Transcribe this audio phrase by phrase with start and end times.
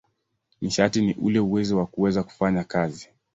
[0.61, 3.09] Nishati ni ule uwezo wa kuweza kufanya kazi.